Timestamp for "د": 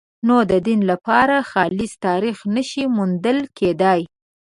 0.51-0.53